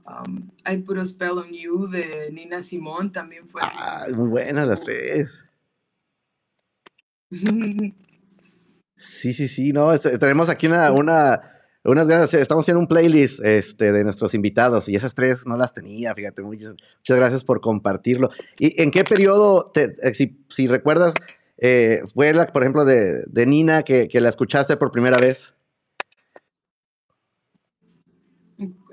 um, 0.05 0.49
I 0.65 0.77
Put 0.77 0.99
a 0.99 1.05
Spell 1.05 1.39
on 1.39 1.51
You 1.51 1.87
de 1.87 2.29
Nina 2.31 2.61
Simone 2.61 3.09
también 3.09 3.45
fue. 3.47 3.61
Ah, 3.63 4.05
muy 4.13 4.29
buenas 4.29 4.67
las 4.67 4.81
tres. 4.81 5.43
Sí, 8.97 9.31
sí, 9.31 9.47
sí, 9.47 9.71
no, 9.73 9.93
este, 9.93 10.17
tenemos 10.17 10.49
aquí 10.49 10.65
una, 10.65 10.91
una, 10.91 11.57
unas 11.83 12.07
ganas, 12.07 12.33
estamos 12.33 12.65
haciendo 12.65 12.79
un 12.79 12.87
playlist 12.87 13.39
este, 13.45 13.91
de 13.91 14.03
nuestros 14.03 14.33
invitados 14.33 14.89
y 14.89 14.95
esas 14.95 15.13
tres 15.13 15.45
no 15.45 15.55
las 15.55 15.73
tenía, 15.73 16.15
fíjate, 16.15 16.41
muchas, 16.41 16.75
gracias 17.07 17.43
por 17.43 17.61
compartirlo. 17.61 18.31
¿Y 18.57 18.81
en 18.81 18.89
qué 18.89 19.03
periodo, 19.03 19.69
te, 19.71 19.95
eh, 20.01 20.13
si, 20.15 20.43
si, 20.49 20.67
recuerdas, 20.67 21.13
eh, 21.57 22.01
fue 22.11 22.33
la, 22.33 22.47
por 22.47 22.63
ejemplo, 22.63 22.85
de, 22.85 23.21
de 23.27 23.45
Nina 23.45 23.83
que, 23.83 24.07
que, 24.07 24.19
la 24.19 24.29
escuchaste 24.29 24.77
por 24.77 24.91
primera 24.91 25.17
vez? 25.17 25.53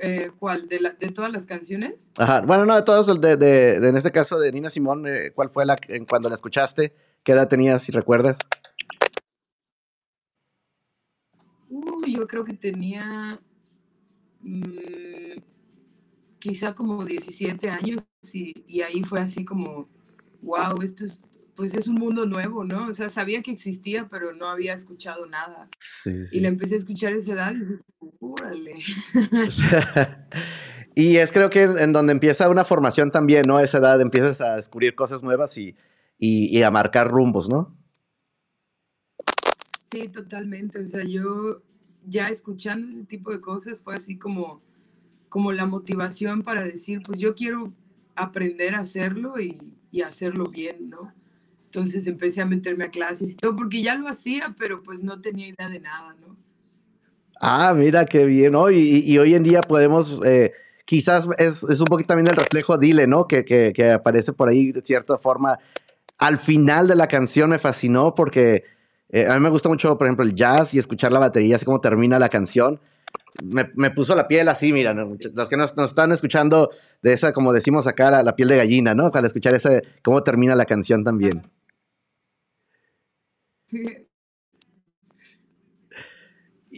Eh, 0.00 0.30
¿Cuál? 0.38 0.68
¿De, 0.68 0.80
la, 0.80 0.90
¿De, 0.90 1.08
todas 1.08 1.32
las 1.32 1.46
canciones? 1.46 2.10
Ajá, 2.18 2.42
bueno, 2.42 2.66
no, 2.66 2.76
de 2.76 2.82
todos, 2.82 3.18
de, 3.22 3.36
de, 3.38 3.76
en 3.76 3.96
este 3.96 4.10
caso 4.10 4.38
de 4.38 4.52
Nina 4.52 4.68
Simón, 4.68 5.06
¿cuál 5.34 5.48
fue 5.48 5.64
la, 5.64 5.78
cuando 6.06 6.28
la 6.28 6.34
escuchaste? 6.34 6.94
¿Qué 7.22 7.32
edad 7.32 7.48
tenías, 7.48 7.80
si 7.80 7.90
recuerdas? 7.90 8.36
Yo 12.12 12.26
creo 12.26 12.44
que 12.44 12.54
tenía 12.54 13.40
mm, 14.40 15.38
quizá 16.38 16.74
como 16.74 17.04
17 17.04 17.70
años 17.70 18.04
y, 18.32 18.82
ahí 18.82 19.02
fue 19.02 19.20
así 19.20 19.44
como, 19.44 19.88
wow, 20.42 20.82
esto 20.82 21.04
es, 21.04 21.22
pues 21.54 21.74
es 21.74 21.88
un 21.88 21.96
mundo 21.96 22.26
nuevo, 22.26 22.64
¿no? 22.64 22.86
O 22.88 22.94
sea, 22.94 23.08
sabía 23.08 23.42
que 23.42 23.50
existía, 23.50 24.08
pero 24.10 24.34
no 24.34 24.48
había 24.48 24.74
escuchado 24.74 25.26
nada. 25.26 25.68
Y 26.32 26.40
le 26.40 26.48
empecé 26.48 26.74
a 26.74 26.78
escuchar 26.78 27.12
esa 27.12 27.32
edad 27.32 27.52
y 27.54 27.60
dije, 27.60 27.78
¡úrale! 28.20 28.74
y 30.94 31.16
es 31.16 31.32
creo 31.32 31.50
que 31.50 31.62
en, 31.62 31.92
donde 31.92 32.12
empieza 32.12 32.48
una 32.48 32.64
formación 32.64 33.10
también, 33.10 33.44
¿no? 33.46 33.56
A 33.56 33.62
esa 33.62 33.78
edad 33.78 34.00
empiezas 34.00 34.40
a 34.40 34.56
descubrir 34.56 34.94
cosas 34.94 35.22
nuevas 35.22 35.56
y, 35.56 35.76
y 36.18 36.62
a 36.62 36.70
marcar 36.70 37.08
rumbos, 37.08 37.48
¿no? 37.48 37.76
Sí, 39.90 40.08
totalmente. 40.08 40.80
O 40.80 40.86
sea, 40.86 41.04
yo 41.04 41.62
ya 42.06 42.28
escuchando 42.28 42.88
ese 42.88 43.04
tipo 43.04 43.30
de 43.30 43.40
cosas 43.40 43.82
fue 43.82 43.96
así 43.96 44.16
como, 44.16 44.62
como 45.28 45.52
la 45.52 45.66
motivación 45.66 46.42
para 46.42 46.64
decir, 46.64 47.00
pues 47.04 47.20
yo 47.20 47.34
quiero 47.34 47.72
aprender 48.14 48.74
a 48.74 48.80
hacerlo 48.80 49.40
y, 49.40 49.74
y 49.90 50.02
hacerlo 50.02 50.46
bien, 50.48 50.90
¿no? 50.90 51.12
Entonces 51.66 52.06
empecé 52.06 52.40
a 52.40 52.46
meterme 52.46 52.84
a 52.84 52.90
clases 52.90 53.32
y 53.32 53.34
todo, 53.34 53.56
porque 53.56 53.82
ya 53.82 53.96
lo 53.96 54.08
hacía, 54.08 54.54
pero 54.56 54.82
pues 54.82 55.02
no 55.02 55.20
tenía 55.20 55.48
idea 55.48 55.68
de 55.68 55.80
nada, 55.80 56.14
¿no? 56.20 56.36
Ah, 57.40 57.74
mira 57.74 58.04
qué 58.04 58.24
bien, 58.24 58.52
¿no? 58.52 58.70
Y, 58.70 59.18
hoy 59.18 59.34
en 59.34 59.42
día 59.42 59.60
podemos, 59.60 60.20
eh, 60.24 60.52
quizás 60.84 61.28
es, 61.38 61.64
es, 61.64 61.80
un 61.80 61.86
poquito 61.86 62.08
también 62.08 62.28
el 62.28 62.36
reflejo 62.36 62.78
Dile, 62.78 63.06
¿no? 63.06 63.26
Que, 63.26 63.44
que, 63.44 63.90
aparece 63.90 64.32
por 64.32 64.48
ahí 64.48 64.72
de 64.72 64.82
cierta 64.82 65.18
forma. 65.18 65.58
Al 66.18 66.38
final 66.38 66.86
de 66.86 66.94
la 66.94 67.08
canción 67.08 67.50
me 67.50 67.58
fascinó 67.58 68.14
porque 68.14 68.64
eh, 69.10 69.26
a 69.28 69.34
mí 69.34 69.40
me 69.40 69.50
gusta 69.50 69.68
mucho, 69.68 69.96
por 69.96 70.06
ejemplo, 70.06 70.24
el 70.24 70.34
jazz 70.34 70.74
y 70.74 70.78
escuchar 70.78 71.12
la 71.12 71.18
batería, 71.18 71.56
así 71.56 71.64
como 71.64 71.80
termina 71.80 72.18
la 72.18 72.28
canción. 72.28 72.80
Me, 73.42 73.90
puso 73.90 74.14
la 74.14 74.28
piel 74.28 74.48
así, 74.48 74.72
mira, 74.72 74.94
los 74.94 75.48
que 75.48 75.56
nos, 75.56 75.76
están 75.76 76.12
escuchando 76.12 76.70
de 77.02 77.12
esa, 77.12 77.32
como 77.32 77.52
decimos 77.52 77.86
acá, 77.86 78.22
la, 78.22 78.36
piel 78.36 78.48
de 78.48 78.56
gallina, 78.56 78.94
¿no? 78.94 79.10
Al 79.12 79.24
escuchar 79.24 79.54
ese, 79.54 79.82
cómo 80.02 80.22
termina 80.22 80.54
la 80.54 80.64
canción 80.64 81.04
también. 81.04 81.42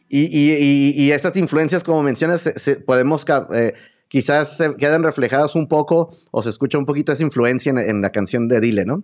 Y, 0.08 0.24
y, 0.24 0.94
y, 0.94 1.12
estas 1.12 1.36
influencias, 1.36 1.84
como 1.84 2.02
mencionas, 2.02 2.52
podemos 2.86 3.24
eh, 3.54 3.74
quizás 4.08 4.56
se 4.56 4.76
quedan 4.76 5.02
reflejados 5.02 5.54
un 5.54 5.68
poco 5.68 6.14
o 6.30 6.42
se 6.42 6.50
escucha 6.50 6.78
un 6.78 6.86
poquito 6.86 7.12
esa 7.12 7.22
influencia 7.22 7.70
en, 7.70 8.00
la 8.02 8.10
canción 8.10 8.48
de 8.48 8.60
Dile, 8.60 8.84
¿no? 8.84 9.02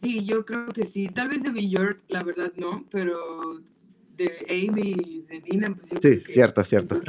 Sí, 0.00 0.24
yo 0.24 0.44
creo 0.44 0.68
que 0.68 0.86
sí. 0.86 1.08
Tal 1.08 1.28
vez 1.28 1.42
de 1.42 1.50
Björk, 1.50 2.02
la 2.08 2.22
verdad 2.22 2.52
no, 2.56 2.84
pero 2.90 3.16
de 4.16 4.46
Amy 4.48 4.94
y 4.96 5.22
de 5.22 5.40
Dina, 5.40 5.74
pues 5.74 5.90
yo 5.90 5.98
Sí, 6.00 6.20
cierto, 6.20 6.64
cierto. 6.64 7.00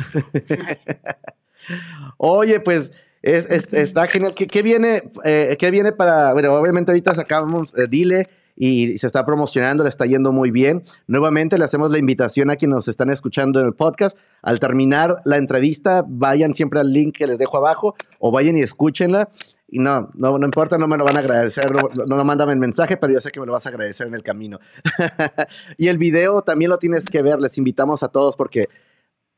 Oye, 2.17 2.59
pues 2.59 2.91
está 3.21 4.07
genial. 4.07 4.33
¿Qué, 4.33 4.61
viene, 4.63 5.03
eh, 5.23 5.55
¿Qué 5.59 5.69
viene 5.69 5.91
para.? 5.91 6.33
Bueno, 6.33 6.53
obviamente 6.53 6.91
ahorita 6.91 7.13
sacamos 7.13 7.73
eh, 7.77 7.87
Dile 7.87 8.27
y 8.55 8.97
se 8.97 9.07
está 9.07 9.25
promocionando, 9.25 9.83
le 9.83 9.89
está 9.89 10.05
yendo 10.05 10.31
muy 10.31 10.51
bien. 10.51 10.83
Nuevamente 11.07 11.57
le 11.57 11.65
hacemos 11.65 11.91
la 11.91 11.97
invitación 11.97 12.49
a 12.49 12.55
quienes 12.55 12.75
nos 12.75 12.87
están 12.87 13.09
escuchando 13.09 13.59
en 13.59 13.67
el 13.67 13.73
podcast. 13.73 14.17
Al 14.41 14.59
terminar 14.59 15.17
la 15.25 15.37
entrevista, 15.37 16.03
vayan 16.07 16.53
siempre 16.53 16.79
al 16.79 16.91
link 16.91 17.17
que 17.17 17.27
les 17.27 17.37
dejo 17.37 17.57
abajo 17.57 17.95
o 18.19 18.31
vayan 18.31 18.57
y 18.57 18.61
escúchenla. 18.61 19.29
Y 19.71 19.79
no, 19.79 20.09
no, 20.15 20.37
no 20.37 20.45
importa, 20.45 20.77
no 20.77 20.87
me 20.87 20.97
lo 20.97 21.03
van 21.03 21.17
a 21.17 21.19
agradecer, 21.19 21.71
no, 21.71 21.89
no, 22.05 22.23
mándame 22.23 22.53
el 22.53 22.59
mensaje, 22.59 22.97
pero 22.97 23.13
yo 23.13 23.21
sé 23.21 23.31
que 23.31 23.39
me 23.39 23.45
lo 23.45 23.53
vas 23.53 23.65
a 23.65 23.69
agradecer 23.69 24.07
en 24.07 24.15
el 24.15 24.23
camino. 24.23 24.59
y 25.77 25.87
el 25.87 25.97
video 25.97 26.41
también 26.41 26.69
lo 26.69 26.79
tienes 26.79 27.05
que 27.05 27.21
ver, 27.21 27.39
les 27.39 27.57
invitamos 27.57 28.01
a 28.01 28.07
todos 28.07 28.35
porque 28.35 28.67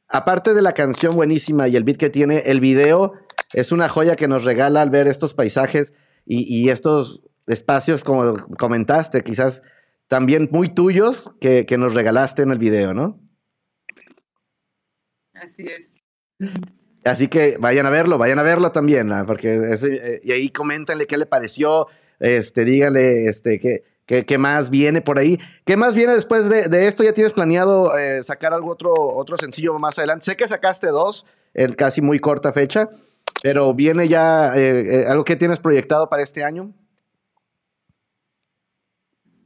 aparte 0.08 0.54
de 0.54 0.62
la 0.62 0.74
canción 0.74 1.16
buenísima 1.16 1.68
y 1.68 1.76
el 1.76 1.84
beat 1.84 1.98
que 1.98 2.10
tiene, 2.10 2.40
el 2.46 2.62
video 2.62 3.14
es 3.54 3.72
una 3.72 3.90
joya 3.90 4.16
que 4.16 4.28
nos 4.28 4.44
regala 4.44 4.82
al 4.82 4.90
ver 4.90 5.08
estos 5.08 5.34
paisajes 5.34 5.94
y, 6.26 6.44
y 6.48 6.70
estos 6.70 7.22
espacios, 7.48 8.04
como 8.04 8.38
comentaste, 8.58 9.24
quizás 9.24 9.62
también 10.08 10.50
muy 10.52 10.70
tuyos 10.70 11.34
que, 11.40 11.66
que 11.66 11.78
nos 11.78 11.94
regalaste 11.94 12.42
en 12.42 12.52
el 12.52 12.58
video, 12.58 12.94
¿no? 12.94 13.20
Así 15.34 15.66
es. 15.68 15.94
Así 17.04 17.28
que 17.28 17.58
vayan 17.60 17.86
a 17.86 17.90
verlo, 17.90 18.18
vayan 18.18 18.38
a 18.38 18.44
verlo 18.44 18.72
también, 18.72 19.12
porque 19.26 19.56
eh, 19.56 20.22
y 20.24 20.32
ahí 20.32 20.50
coméntenle 20.50 21.08
qué 21.08 21.18
le 21.18 21.26
pareció, 21.26 21.88
este, 22.20 22.64
díganle 22.64 23.26
este, 23.26 23.60
qué, 23.60 23.84
qué, 24.06 24.24
qué, 24.26 24.38
más 24.38 24.70
viene 24.70 25.02
por 25.02 25.18
ahí. 25.18 25.40
¿Qué 25.66 25.78
más 25.78 25.96
viene 25.96 26.14
después 26.14 26.48
de, 26.48 26.68
de 26.68 26.88
esto? 26.88 27.04
¿Ya 27.04 27.14
tienes 27.14 27.34
planeado 27.34 27.98
eh, 27.98 28.24
sacar 28.24 28.54
algo 28.54 28.70
otro, 28.70 28.94
otro 28.94 29.36
sencillo 29.38 29.78
más 29.80 29.98
adelante? 29.98 30.26
Sé 30.26 30.36
que 30.36 30.48
sacaste 30.48 30.88
dos 30.88 31.26
en 31.56 31.74
casi 31.74 32.02
muy 32.02 32.20
corta 32.20 32.54
fecha, 32.54 32.90
pero 33.42 33.74
viene 33.74 34.08
ya 34.08 34.54
eh, 34.56 35.06
algo 35.08 35.24
que 35.24 35.36
tienes 35.36 35.60
proyectado 35.60 36.08
para 36.08 36.22
este 36.22 36.44
año. 36.44 36.72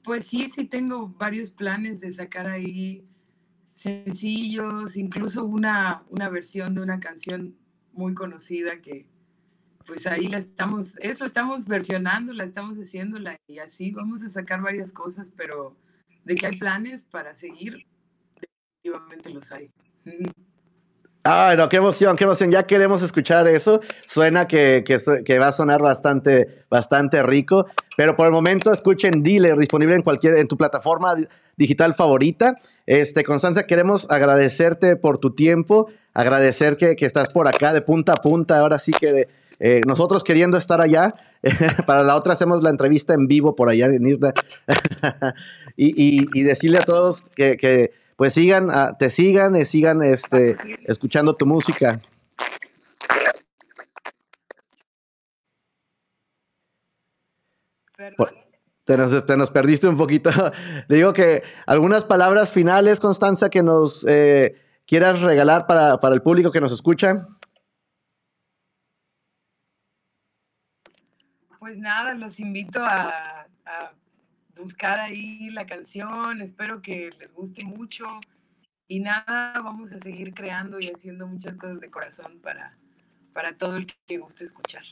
Pues 0.03 0.25
sí, 0.25 0.49
sí 0.49 0.65
tengo 0.65 1.07
varios 1.07 1.51
planes 1.51 2.01
de 2.01 2.11
sacar 2.11 2.47
ahí 2.47 3.07
sencillos, 3.75 4.95
incluso 4.95 5.43
una, 5.43 6.03
una 6.09 6.29
versión 6.29 6.73
de 6.75 6.81
una 6.81 6.99
canción 6.99 7.57
muy 7.91 8.13
conocida 8.13 8.81
que 8.81 9.05
pues 9.85 10.07
ahí 10.07 10.27
la 10.27 10.39
estamos, 10.39 10.93
eso 10.99 11.25
estamos 11.25 11.67
versionando, 11.67 12.33
la 12.33 12.45
estamos 12.45 12.77
haciéndola 12.77 13.37
y 13.47 13.59
así 13.59 13.91
vamos 13.91 14.23
a 14.23 14.29
sacar 14.29 14.61
varias 14.61 14.91
cosas, 14.91 15.31
pero 15.35 15.77
de 16.23 16.35
que 16.35 16.47
hay 16.47 16.57
planes 16.57 17.03
para 17.03 17.35
seguir, 17.35 17.85
definitivamente 18.81 19.29
los 19.29 19.51
hay. 19.51 19.69
Ay, 21.27 21.57
no, 21.57 21.67
qué 21.69 21.77
emoción, 21.77 22.15
qué 22.15 22.23
emoción. 22.23 22.51
Ya 22.51 22.67
queremos 22.67 23.01
escuchar 23.01 23.47
eso. 23.47 23.81
Suena 24.05 24.47
que, 24.47 24.83
que, 24.85 25.39
va 25.39 25.47
a 25.47 25.51
sonar 25.51 25.81
bastante, 25.81 26.63
bastante 26.69 27.23
rico. 27.23 27.65
Pero 27.97 28.15
por 28.15 28.27
el 28.27 28.31
momento 28.31 28.71
escuchen 28.71 29.23
Dealer, 29.23 29.57
disponible 29.57 29.95
en 29.95 30.03
cualquier, 30.03 30.37
en 30.37 30.47
tu 30.47 30.55
plataforma 30.55 31.15
digital 31.57 31.95
favorita. 31.95 32.53
Este, 32.85 33.23
Constanza, 33.23 33.65
queremos 33.65 34.05
agradecerte 34.11 34.97
por 34.97 35.17
tu 35.17 35.33
tiempo, 35.33 35.89
agradecer 36.13 36.77
que, 36.77 36.95
que 36.95 37.07
estás 37.07 37.29
por 37.29 37.47
acá 37.47 37.73
de 37.73 37.81
punta 37.81 38.13
a 38.13 38.17
punta. 38.17 38.59
Ahora 38.59 38.77
sí 38.77 38.91
que 38.91 39.27
eh, 39.59 39.81
nosotros 39.87 40.23
queriendo 40.23 40.57
estar 40.57 40.79
allá. 40.79 41.15
Para 41.87 42.03
la 42.03 42.17
otra 42.17 42.33
hacemos 42.33 42.61
la 42.61 42.69
entrevista 42.69 43.15
en 43.15 43.25
vivo 43.25 43.55
por 43.55 43.69
allá 43.69 43.87
en 43.87 44.05
Isla. 44.05 44.31
y, 45.75 45.87
y, 46.21 46.27
y, 46.33 46.43
decirle 46.43 46.77
a 46.77 46.83
todos 46.83 47.23
que 47.35 48.04
pues 48.15 48.33
sigan, 48.33 48.69
ah, 48.71 48.95
te 48.97 49.09
sigan, 49.09 49.55
eh, 49.55 49.65
sigan 49.65 50.01
este, 50.01 50.55
escuchando 50.85 51.35
tu 51.35 51.45
música. 51.45 52.01
Te 58.85 58.97
nos, 58.97 59.25
te 59.25 59.37
nos, 59.37 59.51
perdiste 59.51 59.87
un 59.87 59.97
poquito. 59.97 60.29
digo 60.89 61.11
que 61.13 61.43
algunas 61.65 62.05
palabras 62.05 62.51
finales, 62.51 62.99
Constanza, 62.99 63.49
que 63.49 63.63
nos 63.63 64.05
eh, 64.07 64.55
quieras 64.85 65.21
regalar 65.21 65.65
para, 65.65 65.97
para, 65.97 66.13
el 66.13 66.21
público 66.21 66.51
que 66.51 66.61
nos 66.61 66.71
escucha. 66.71 67.25
Pues 71.59 71.79
nada, 71.79 72.13
los 72.13 72.39
invito 72.39 72.79
a, 72.79 73.47
a 73.65 73.91
buscar 74.57 74.99
ahí 74.99 75.49
la 75.51 75.65
canción, 75.65 76.41
espero 76.41 76.81
que 76.81 77.09
les 77.19 77.33
guste 77.33 77.63
mucho 77.63 78.05
y 78.87 78.99
nada, 78.99 79.53
vamos 79.63 79.91
a 79.93 79.99
seguir 79.99 80.33
creando 80.33 80.79
y 80.79 80.91
haciendo 80.93 81.27
muchas 81.27 81.55
cosas 81.55 81.79
de 81.79 81.89
corazón 81.89 82.39
para, 82.41 82.71
para 83.33 83.53
todo 83.53 83.77
el 83.77 83.87
que 84.07 84.17
guste 84.17 84.43
escuchar. 84.43 84.83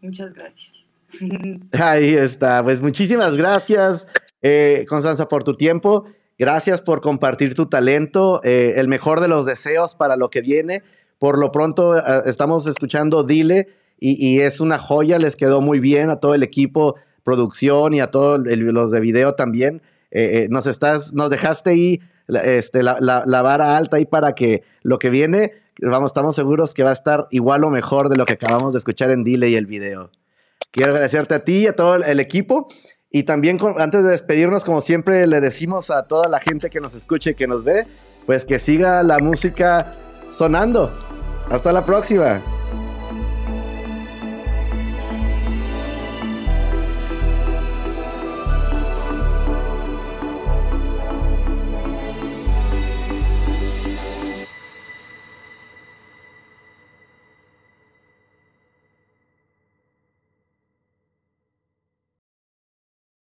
Muchas 0.00 0.34
gracias. 0.34 0.96
Ahí 1.72 2.14
está, 2.14 2.62
pues 2.62 2.80
muchísimas 2.80 3.36
gracias, 3.36 4.06
eh, 4.42 4.84
Constanza, 4.88 5.28
por 5.28 5.44
tu 5.44 5.56
tiempo. 5.56 6.06
Gracias 6.38 6.82
por 6.82 7.00
compartir 7.00 7.54
tu 7.54 7.66
talento, 7.66 8.40
eh, 8.44 8.74
el 8.76 8.88
mejor 8.88 9.20
de 9.20 9.28
los 9.28 9.46
deseos 9.46 9.94
para 9.94 10.16
lo 10.16 10.28
que 10.28 10.42
viene. 10.42 10.82
Por 11.18 11.38
lo 11.38 11.50
pronto 11.50 11.96
eh, 11.96 12.02
estamos 12.26 12.66
escuchando 12.66 13.22
Dile 13.22 13.68
y, 13.98 14.26
y, 14.26 14.40
es 14.40 14.60
una 14.60 14.78
joya, 14.78 15.18
les 15.18 15.36
quedó 15.36 15.62
muy 15.62 15.80
bien 15.80 16.10
a 16.10 16.20
todo 16.20 16.34
el 16.34 16.42
equipo 16.42 16.96
producción 17.26 17.92
y 17.92 18.00
a 18.00 18.10
todos 18.10 18.40
los 18.40 18.90
de 18.92 19.00
video 19.00 19.34
también. 19.34 19.82
Eh, 20.12 20.44
eh, 20.44 20.46
nos 20.48 20.68
estás, 20.68 21.12
nos 21.12 21.28
dejaste 21.28 21.70
ahí 21.70 22.00
este, 22.28 22.84
la, 22.84 22.98
la, 23.00 23.42
vara 23.42 23.76
alta 23.76 23.96
ahí 23.96 24.06
para 24.06 24.34
que 24.34 24.62
lo 24.82 24.98
que 24.98 25.10
viene, 25.10 25.52
vamos, 25.82 26.10
estamos 26.10 26.36
seguros 26.36 26.72
que 26.72 26.84
va 26.84 26.90
a 26.90 26.92
estar 26.92 27.26
igual 27.30 27.64
o 27.64 27.70
mejor 27.70 28.08
de 28.08 28.16
lo 28.16 28.24
que 28.24 28.34
acabamos 28.34 28.72
de 28.72 28.78
escuchar 28.78 29.10
en 29.10 29.24
Dile 29.24 29.48
y 29.48 29.56
el 29.56 29.66
video. 29.66 30.10
Quiero 30.70 30.92
agradecerte 30.92 31.34
a 31.34 31.44
ti 31.44 31.64
y 31.64 31.66
a 31.66 31.74
todo 31.74 31.96
el 31.96 32.20
equipo. 32.20 32.68
Y 33.10 33.24
también 33.24 33.58
antes 33.78 34.04
de 34.04 34.10
despedirnos, 34.10 34.64
como 34.64 34.80
siempre 34.80 35.26
le 35.26 35.40
decimos 35.40 35.90
a 35.90 36.06
toda 36.06 36.28
la 36.28 36.40
gente 36.40 36.70
que 36.70 36.80
nos 36.80 36.94
escuche 36.94 37.30
y 37.30 37.34
que 37.34 37.46
nos 37.46 37.64
ve, 37.64 37.86
pues 38.26 38.44
que 38.44 38.58
siga 38.58 39.02
la 39.02 39.18
música 39.18 39.92
sonando. 40.28 40.96
Hasta 41.50 41.72
la 41.72 41.84
próxima. 41.84 42.42